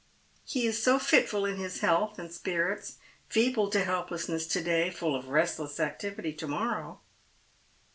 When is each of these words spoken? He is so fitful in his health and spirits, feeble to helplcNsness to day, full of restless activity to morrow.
He 0.43 0.65
is 0.65 0.81
so 0.81 0.97
fitful 0.97 1.45
in 1.45 1.57
his 1.57 1.81
health 1.81 2.17
and 2.17 2.33
spirits, 2.33 2.95
feeble 3.29 3.69
to 3.69 3.83
helplcNsness 3.85 4.49
to 4.51 4.63
day, 4.63 4.89
full 4.89 5.15
of 5.15 5.27
restless 5.29 5.79
activity 5.79 6.33
to 6.33 6.47
morrow. 6.47 7.01